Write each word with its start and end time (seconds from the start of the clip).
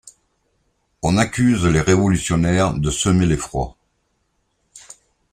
On 1.03 1.15
accuse 1.15 1.63
les 1.67 1.79
révolutionnaires 1.79 2.73
de 2.73 2.89
semer 2.89 3.27
l’effroi. 3.27 3.75